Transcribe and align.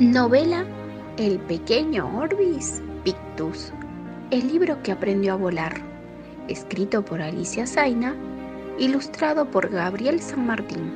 Novela 0.00 0.64
El 1.18 1.38
pequeño 1.40 2.18
Orbis 2.18 2.80
Pictus, 3.04 3.70
el 4.30 4.48
libro 4.48 4.82
que 4.82 4.92
aprendió 4.92 5.34
a 5.34 5.36
volar, 5.36 5.74
escrito 6.48 7.04
por 7.04 7.20
Alicia 7.20 7.66
Zaina, 7.66 8.16
ilustrado 8.78 9.50
por 9.50 9.68
Gabriel 9.68 10.22
San 10.22 10.46
Martín. 10.46 10.90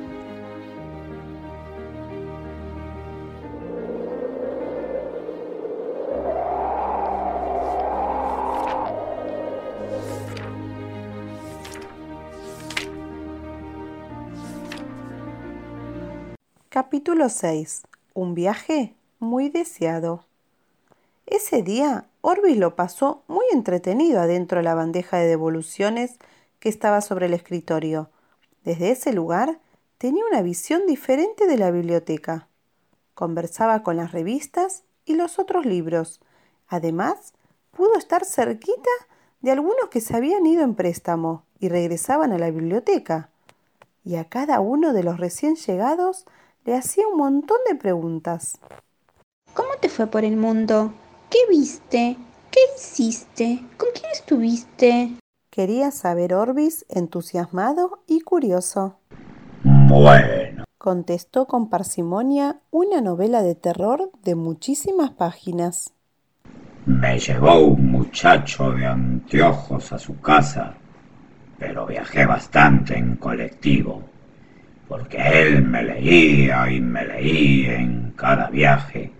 Capítulo 16.69 17.29
6. 17.29 17.83
Un 18.15 18.33
viaje 18.33 18.95
muy 19.19 19.49
deseado. 19.49 20.23
Ese 21.25 21.63
día, 21.63 22.05
Orbis 22.21 22.55
lo 22.55 22.73
pasó 22.73 23.23
muy 23.27 23.43
entretenido 23.51 24.21
adentro 24.21 24.59
de 24.59 24.63
la 24.63 24.73
bandeja 24.73 25.17
de 25.17 25.27
devoluciones 25.27 26.17
que 26.61 26.69
estaba 26.69 27.01
sobre 27.01 27.25
el 27.25 27.33
escritorio. 27.33 28.09
Desde 28.63 28.91
ese 28.91 29.11
lugar 29.11 29.59
tenía 29.97 30.23
una 30.25 30.41
visión 30.41 30.87
diferente 30.87 31.45
de 31.45 31.57
la 31.57 31.71
biblioteca. 31.71 32.47
Conversaba 33.15 33.83
con 33.83 33.97
las 33.97 34.13
revistas 34.13 34.83
y 35.03 35.15
los 35.15 35.37
otros 35.37 35.65
libros. 35.65 36.21
Además, 36.69 37.33
pudo 37.71 37.97
estar 37.97 38.23
cerquita 38.23 38.91
de 39.41 39.51
algunos 39.51 39.89
que 39.91 39.99
se 39.99 40.15
habían 40.15 40.45
ido 40.45 40.63
en 40.63 40.75
préstamo 40.75 41.43
y 41.59 41.67
regresaban 41.67 42.31
a 42.31 42.37
la 42.37 42.49
biblioteca. 42.49 43.29
Y 44.05 44.15
a 44.15 44.29
cada 44.29 44.61
uno 44.61 44.93
de 44.93 45.03
los 45.03 45.19
recién 45.19 45.57
llegados 45.57 46.25
le 46.65 46.75
hacía 46.75 47.07
un 47.07 47.17
montón 47.17 47.57
de 47.69 47.75
preguntas. 47.75 48.59
¿Cómo 49.53 49.69
te 49.79 49.87
fue 49.87 50.07
por 50.07 50.25
el 50.25 50.35
mundo? 50.35 50.93
¿Qué 51.29 51.37
viste? 51.49 52.17
¿Qué 52.51 52.59
hiciste? 52.75 53.63
¿Con 53.77 53.89
quién 53.93 54.11
estuviste? 54.11 55.11
Quería 55.49 55.91
saber 55.91 56.33
Orbis, 56.33 56.85
entusiasmado 56.89 57.99
y 58.07 58.21
curioso. 58.21 58.97
Bueno, 59.63 60.65
Contestó 60.77 61.47
con 61.47 61.69
parsimonia 61.69 62.59
una 62.69 63.01
novela 63.01 63.41
de 63.41 63.55
terror 63.55 64.11
de 64.23 64.35
muchísimas 64.35 65.11
páginas. 65.11 65.93
me 66.85 67.17
llevó 67.17 67.57
un 67.59 67.91
muchacho 67.91 68.71
de 68.71 68.85
anteojos 68.85 69.91
a 69.91 69.97
su 69.97 70.19
casa, 70.21 70.75
pero 71.57 71.87
viajé 71.87 72.25
bastante 72.27 72.95
en 72.95 73.15
colectivo, 73.15 74.03
porque 74.87 75.17
él 75.17 75.63
me 75.63 75.83
leía 75.83 76.71
y 76.71 76.79
me 76.79 77.05
leía 77.05 77.75
en 77.75 78.13
cada 78.15 78.49
viaje, 78.49 79.11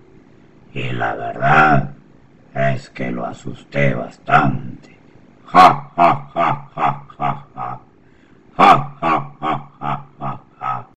y 0.73 0.89
la 0.91 1.15
verdad 1.15 1.93
es 2.53 2.89
que 2.89 3.11
lo 3.11 3.25
asusté 3.25 3.93
bastante. 3.93 4.97
Ja, 5.45 5.91
ja, 5.95 6.29
ja, 6.33 6.69
ja, 6.75 7.07
ja, 7.17 7.47
ja. 7.55 7.79
Ja, 8.57 8.97
ja, 9.01 9.35
ja, 9.41 9.71
ja, 9.79 10.05
ja, 10.19 10.43
ja. 10.59 10.89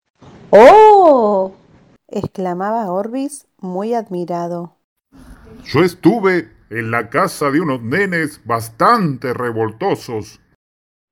¡Oh! 0.50 1.52
exclamaba 2.08 2.91
Orbis 2.91 3.46
muy 3.58 3.94
admirado. 3.94 4.77
Yo 5.64 5.83
estuve 5.83 6.50
en 6.70 6.91
la 6.91 7.11
casa 7.11 7.50
de 7.50 7.61
unos 7.61 7.83
nenes 7.83 8.41
bastante 8.44 9.34
revoltosos. 9.34 10.41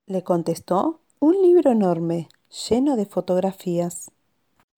Le 0.07 0.23
contestó 0.23 1.03
un 1.19 1.43
libro 1.43 1.73
enorme, 1.73 2.29
lleno 2.51 2.97
de 2.97 3.07
fotografías. 3.07 4.11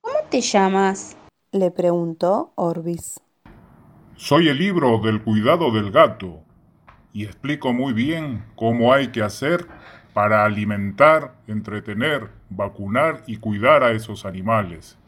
¿Cómo 0.01 0.19
te 0.31 0.41
llamas? 0.41 1.17
Le 1.53 1.71
preguntó 1.71 2.53
Orbis. 2.57 3.21
Soy 4.17 4.49
el 4.49 4.59
libro 4.59 4.99
del 4.99 5.23
cuidado 5.23 5.71
del 5.71 5.91
gato 5.91 6.43
y 7.13 7.25
explico 7.25 7.73
muy 7.73 7.93
bien 7.93 8.45
cómo 8.57 8.93
hay 8.93 9.09
que 9.09 9.23
hacer 9.23 9.67
para 10.13 10.45
alimentar, 10.45 11.35
entretener, 11.47 12.31
vacunar 12.51 13.23
y 13.27 13.37
cuidar 13.37 13.85
a 13.85 13.93
esos 13.93 14.25
animales. 14.25 14.99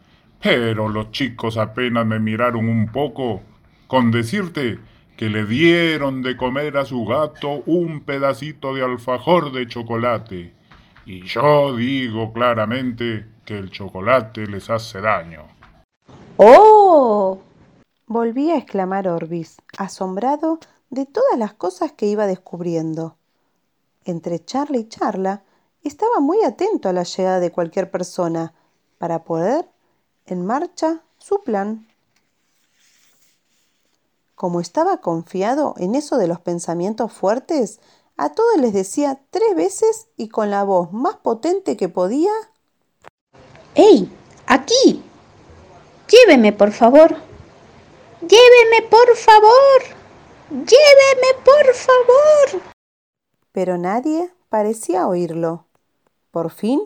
Pero 0.43 0.89
los 0.89 1.11
chicos 1.11 1.57
apenas 1.57 2.07
me 2.07 2.21
miraron 2.21 2.69
un 2.69 2.87
poco 2.93 3.43
con 3.87 4.11
decirte 4.11 4.79
que 5.17 5.29
le 5.29 5.45
dieron 5.45 6.23
de 6.23 6.37
comer 6.37 6.79
a 6.79 6.85
su 6.85 7.05
gato 7.05 7.63
un 7.67 8.01
pedacito 8.01 8.75
de 8.75 8.85
alfajor 8.85 9.53
de 9.53 9.67
chocolate. 9.67 10.55
Y 11.11 11.27
yo 11.27 11.75
digo 11.75 12.33
claramente 12.33 13.27
que 13.45 13.59
el 13.59 13.73
chocolate 13.73 14.47
les 14.47 14.71
hace 14.71 15.01
daño. 15.01 15.43
¡Oh! 16.37 17.41
Volvía 18.07 18.55
a 18.55 18.59
exclamar 18.59 19.09
Orbis, 19.09 19.57
asombrado 19.77 20.61
de 20.89 21.07
todas 21.07 21.37
las 21.37 21.53
cosas 21.55 21.91
que 21.91 22.07
iba 22.07 22.29
descubriendo. 22.29 23.17
Entre 24.05 24.45
charla 24.45 24.79
y 24.79 24.89
charla, 24.89 25.43
estaba 25.83 26.21
muy 26.21 26.45
atento 26.45 26.89
a 26.89 26.93
la 26.93 27.03
llegada 27.03 27.41
de 27.41 27.51
cualquier 27.51 27.91
persona 27.91 28.55
para 28.99 29.25
poner 29.25 29.69
en 30.27 30.47
marcha 30.47 31.03
su 31.19 31.41
plan. 31.43 31.89
Como 34.37 34.61
estaba 34.61 34.99
confiado 34.99 35.75
en 35.79 35.97
eso 35.97 36.19
de 36.19 36.29
los 36.29 36.39
pensamientos 36.39 37.13
fuertes, 37.13 37.81
a 38.23 38.29
todos 38.29 38.59
les 38.59 38.75
decía 38.75 39.19
tres 39.31 39.55
veces 39.57 40.09
y 40.19 40.29
con 40.29 40.51
la 40.51 40.63
voz 40.63 40.93
más 40.93 41.17
potente 41.17 41.79
que 41.79 41.89
podía, 41.89 42.31
¡Ey! 43.75 44.13
¡Aquí! 44.47 45.03
Lléveme, 46.07 46.53
por 46.53 46.73
favor. 46.73 47.17
Lléveme, 48.21 48.89
por 48.91 49.17
favor. 49.17 49.81
Lléveme, 50.51 51.31
por 51.43 51.75
favor. 51.75 52.63
pero 53.53 53.79
nadie 53.79 54.31
parecía 54.51 55.09
oírlo. 55.09 55.65
Por 56.31 56.51
fin, 56.51 56.83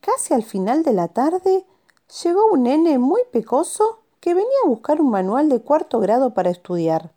casi 0.00 0.34
al 0.34 0.42
final 0.42 0.82
de 0.82 0.92
la 0.92 1.06
tarde, 1.06 1.64
llegó 2.24 2.46
un 2.46 2.64
nene 2.64 2.98
muy 2.98 3.22
pecoso 3.32 4.00
que 4.18 4.34
venía 4.34 4.58
a 4.64 4.68
buscar 4.68 5.00
un 5.00 5.10
manual 5.10 5.48
de 5.48 5.60
cuarto 5.60 6.00
grado 6.00 6.34
para 6.34 6.50
estudiar. 6.50 7.12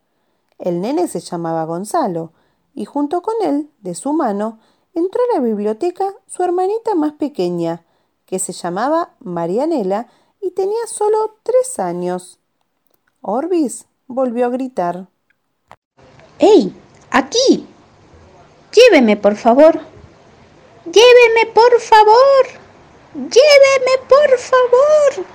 El 0.59 0.79
nene 0.79 1.07
se 1.07 1.21
llamaba 1.21 1.65
Gonzalo, 1.65 2.33
y 2.77 2.85
junto 2.85 3.23
con 3.23 3.33
él, 3.43 3.71
de 3.79 3.95
su 3.95 4.13
mano, 4.13 4.59
entró 4.93 5.19
a 5.23 5.37
la 5.37 5.43
biblioteca 5.43 6.13
su 6.27 6.43
hermanita 6.43 6.93
más 6.93 7.13
pequeña, 7.13 7.83
que 8.27 8.37
se 8.37 8.53
llamaba 8.53 9.15
Marianela 9.19 10.09
y 10.41 10.51
tenía 10.51 10.85
solo 10.85 11.39
tres 11.41 11.79
años. 11.79 12.39
Orbis 13.21 13.87
volvió 14.05 14.45
a 14.45 14.49
gritar. 14.49 15.07
¡Ey! 16.37 16.71
¡Aquí! 17.09 17.67
Lléveme, 18.71 19.17
por 19.17 19.37
favor. 19.37 19.79
Lléveme, 20.85 21.51
por 21.55 21.79
favor. 21.79 22.45
Lléveme, 23.15 24.05
por 24.07 24.37
favor. 24.37 25.25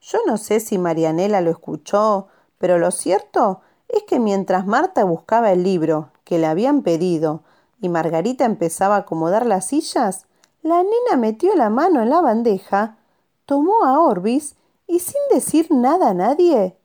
Yo 0.00 0.18
no 0.26 0.36
sé 0.38 0.58
si 0.58 0.76
Marianela 0.76 1.40
lo 1.40 1.52
escuchó, 1.52 2.26
pero 2.58 2.78
lo 2.78 2.90
cierto 2.90 3.60
es 3.86 4.02
que 4.02 4.18
mientras 4.18 4.66
Marta 4.66 5.04
buscaba 5.04 5.52
el 5.52 5.62
libro 5.62 6.11
que 6.32 6.38
le 6.38 6.46
habían 6.46 6.80
pedido 6.80 7.42
y 7.82 7.90
Margarita 7.90 8.46
empezaba 8.46 8.96
a 8.96 9.00
acomodar 9.00 9.44
las 9.44 9.66
sillas, 9.66 10.24
la 10.62 10.82
nena 10.82 11.18
metió 11.18 11.54
la 11.54 11.68
mano 11.68 12.00
en 12.00 12.08
la 12.08 12.22
bandeja, 12.22 12.96
tomó 13.44 13.84
a 13.84 14.00
Orbis 14.00 14.54
y 14.86 15.00
sin 15.00 15.20
decir 15.30 15.66
nada 15.70 16.08
a 16.08 16.14
nadie, 16.14 16.78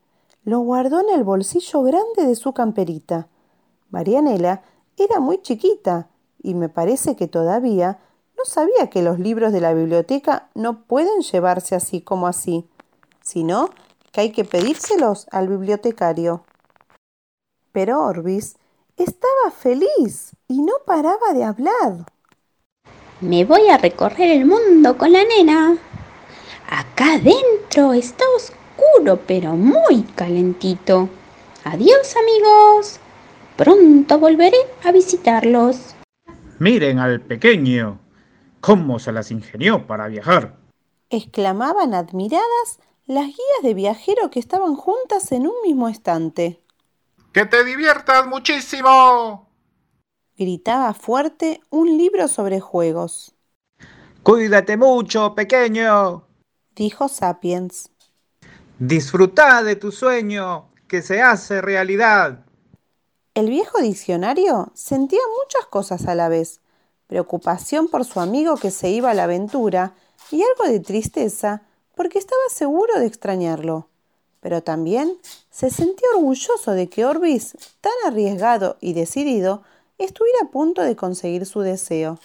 lo 0.44 0.60
guardó 0.60 1.00
en 1.00 1.12
el 1.12 1.24
bolsillo 1.24 1.82
grande 1.84 2.26
de 2.26 2.36
su 2.36 2.52
camperita. 2.52 3.30
Marianela 3.90 4.64
era 4.98 5.22
muy 5.22 5.42
chiquita 5.42 6.10
y 6.44 6.54
me 6.54 6.68
parece 6.68 7.16
que 7.16 7.30
todavía 7.30 8.00
no 8.38 8.44
sabía 8.44 8.90
que 8.90 9.02
los 9.02 9.18
libros 9.18 9.54
de 9.54 9.62
la 9.62 9.74
biblioteca 9.74 10.50
no 10.56 10.84
pueden 10.84 11.22
llevarse 11.22 11.74
así 11.74 12.02
como 12.02 12.28
así, 12.28 12.68
sino 13.22 13.70
que 14.12 14.20
hay 14.20 14.32
que 14.34 14.44
pedírselos 14.44 15.26
al 15.32 15.48
bibliotecario. 15.48 16.44
Pero 17.72 18.04
Orbis 18.04 18.58
estaba 18.98 19.52
feliz 19.52 20.36
y 20.48 20.62
no 20.62 20.74
paraba 20.86 21.34
de 21.34 21.44
hablar. 21.44 22.06
Me 23.22 23.46
voy 23.46 23.68
a 23.70 23.78
recorrer 23.78 24.30
el 24.32 24.46
mundo 24.46 24.98
con 24.98 25.12
la 25.12 25.24
nena. 25.24 25.78
Acá 26.70 27.14
adentro 27.16 27.94
está 27.94 28.24
oscuro, 28.36 29.20
pero 29.26 29.54
muy 29.54 30.04
calentito. 30.16 31.10
Adiós, 31.64 32.16
amigos. 32.16 33.00
Pronto 33.56 34.20
volveré 34.20 34.58
a 34.84 34.92
visitarlos. 34.92 35.96
Miren 36.60 37.00
al 37.00 37.22
pequeño, 37.22 38.00
cómo 38.62 39.00
se 39.00 39.12
las 39.12 39.32
ingenió 39.32 39.88
para 39.88 40.08
viajar. 40.08 40.58
exclamaban 41.10 41.94
admiradas 41.94 42.80
las 43.06 43.28
guías 43.28 43.64
de 43.64 43.74
viajero 43.74 44.30
que 44.30 44.40
estaban 44.40 44.76
juntas 44.76 45.32
en 45.32 45.48
un 45.48 45.54
mismo 45.64 45.88
estante. 45.88 46.60
¡Que 47.32 47.46
te 47.46 47.64
diviertas 47.64 48.28
muchísimo! 48.28 49.48
Gritaba 50.38 50.94
fuerte 50.94 51.60
un 51.70 51.98
libro 51.98 52.30
sobre 52.30 52.62
juegos, 52.62 53.36
Cuídate 54.24 54.78
mucho, 54.78 55.34
pequeño. 55.34 56.24
dijo 56.76 57.10
Sapiens. 57.10 57.90
Disfrutá 58.80 59.64
de 59.64 59.76
tu 59.76 59.92
sueño, 59.92 60.70
que 60.88 61.02
se 61.02 61.22
hace 61.22 61.62
realidad. 61.62 62.46
El 63.36 63.50
viejo 63.50 63.80
diccionario 63.80 64.72
sentía 64.74 65.22
muchas 65.42 65.66
cosas 65.68 66.08
a 66.08 66.16
la 66.16 66.28
vez. 66.28 66.60
Preocupación 67.08 67.88
por 67.88 68.04
su 68.04 68.20
amigo 68.20 68.58
que 68.58 68.70
se 68.72 68.90
iba 68.90 69.12
a 69.12 69.14
la 69.14 69.24
aventura 69.24 69.96
y 70.32 70.44
algo 70.44 70.70
de 70.72 70.82
tristeza 70.82 71.64
porque 71.96 72.20
estaba 72.20 72.42
seguro 72.50 73.00
de 73.00 73.06
extrañarlo. 73.06 73.88
Pero 74.48 74.64
también 74.64 75.18
se 75.52 75.70
sentía 75.70 76.08
orgulloso 76.16 76.72
de 76.72 76.88
que 76.88 77.04
Orbis, 77.04 77.58
tan 77.82 77.92
arriesgado 78.06 78.78
y 78.80 78.94
decidido, 78.94 79.62
estuviera 79.98 80.40
a 80.44 80.52
punto 80.52 80.84
de 80.84 80.96
conseguir 80.96 81.46
su 81.46 81.60
deseo. 81.60 82.18